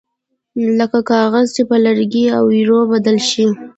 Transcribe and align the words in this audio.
لکه 0.79 0.99
کاغذ 1.11 1.47
چې 1.55 1.63
په 1.69 1.75
لوګي 1.83 2.25
او 2.37 2.43
ایرو 2.55 2.79
بدل 2.91 3.17
شي 3.29 3.45